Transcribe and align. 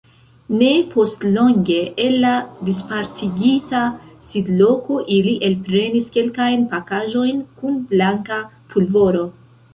Ne 0.59 0.67
postlonge 0.93 1.75
el 2.05 2.17
la 2.23 2.31
dispartigita 2.69 3.83
sidloko 4.31 4.99
ili 5.19 5.35
elprenis 5.51 6.11
kelkajn 6.17 6.67
pakaĵojn 6.75 7.47
kun 7.61 7.79
blanka 7.95 8.43
pulvoro. 8.75 9.25